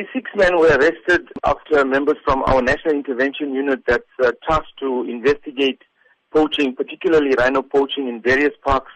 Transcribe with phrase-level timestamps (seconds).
[0.00, 4.78] The six men were arrested after members from our National Intervention Unit that's uh, tasked
[4.78, 5.82] to investigate
[6.32, 8.92] poaching, particularly rhino poaching in various parks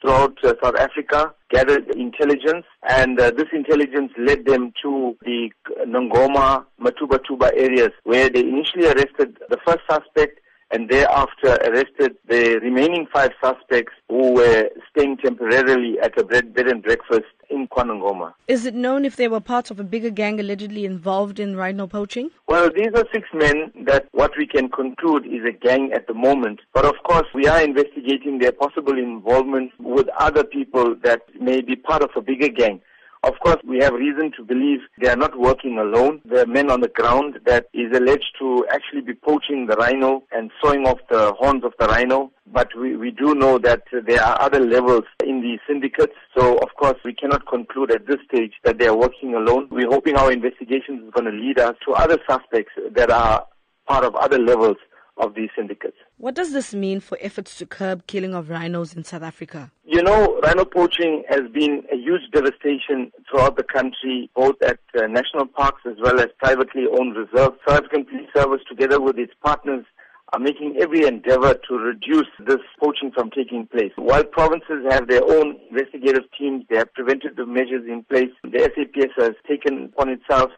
[0.00, 5.50] throughout uh, South Africa, gathered intelligence, and uh, this intelligence led them to the
[5.86, 12.58] Ngoma, Matuba Tuba areas, where they initially arrested the first suspect and thereafter arrested the
[12.62, 18.34] remaining five suspects who were staying temporarily at a bed and breakfast in KwaNongoma.
[18.48, 21.86] Is it known if they were part of a bigger gang allegedly involved in rhino
[21.86, 22.30] poaching?
[22.48, 26.14] Well, these are six men that what we can conclude is a gang at the
[26.14, 26.60] moment.
[26.72, 31.76] But of course, we are investigating their possible involvement with other people that may be
[31.76, 32.80] part of a bigger gang.
[33.22, 36.20] Of course, we have reason to believe they are not working alone.
[36.24, 40.22] There are men on the ground that is alleged to actually be poaching the rhino
[40.30, 42.30] and sawing off the horns of the rhino.
[42.56, 46.14] But we, we do know that there are other levels in the syndicates.
[46.34, 49.68] So, of course, we cannot conclude at this stage that they are working alone.
[49.70, 53.44] We're hoping our investigation is going to lead us to other suspects that are
[53.86, 54.78] part of other levels
[55.18, 55.98] of these syndicates.
[56.16, 59.70] What does this mean for efforts to curb killing of rhinos in South Africa?
[59.84, 65.06] You know, rhino poaching has been a huge devastation throughout the country, both at uh,
[65.08, 67.58] national parks as well as privately owned reserves.
[67.68, 69.84] South African Police Service, together with its partners,
[70.32, 73.92] are making every endeavor to reduce this poaching from taking place.
[73.96, 78.30] While provinces have their own investigative teams, they have preventative measures in place.
[78.42, 80.50] The SAPS has taken upon itself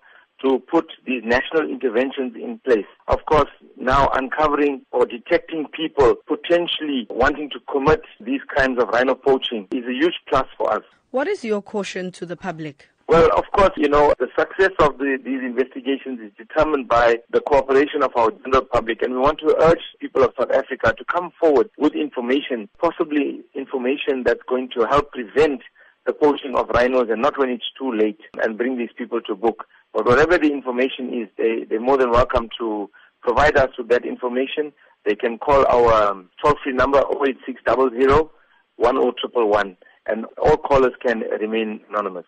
[0.42, 2.86] to put these national interventions in place.
[3.08, 9.14] Of course, now uncovering or detecting people potentially wanting to commit these kinds of rhino
[9.14, 10.82] poaching is a huge plus for us.
[11.10, 12.88] What is your caution to the public?
[13.08, 17.40] Well, of course, you know, the success of the, these investigations is determined by the
[17.40, 21.04] cooperation of our general public, and we want to urge people of South Africa to
[21.10, 25.62] come forward with information, possibly information that's going to help prevent
[26.04, 29.34] the poaching of rhinos and not when it's too late and bring these people to
[29.34, 29.64] book.
[29.94, 32.90] But whatever the information is, they, they're more than welcome to
[33.22, 34.70] provide us with that information.
[35.06, 38.28] They can call our um, toll-free number 08600
[38.76, 42.26] 10111 and all callers can remain anonymous.